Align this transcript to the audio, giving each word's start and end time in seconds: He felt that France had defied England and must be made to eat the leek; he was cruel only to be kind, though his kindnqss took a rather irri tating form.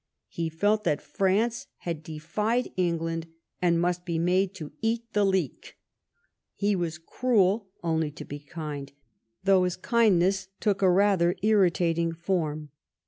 He 0.29 0.49
felt 0.49 0.83
that 0.83 0.99
France 0.99 1.67
had 1.77 2.01
defied 2.01 2.71
England 2.75 3.27
and 3.61 3.79
must 3.79 4.03
be 4.03 4.17
made 4.17 4.55
to 4.55 4.71
eat 4.81 5.03
the 5.13 5.23
leek; 5.23 5.77
he 6.55 6.75
was 6.75 6.97
cruel 6.97 7.67
only 7.83 8.09
to 8.09 8.25
be 8.25 8.39
kind, 8.39 8.93
though 9.43 9.63
his 9.63 9.77
kindnqss 9.77 10.47
took 10.59 10.81
a 10.81 10.89
rather 10.89 11.35
irri 11.43 11.69
tating 11.69 12.17
form. 12.17 12.71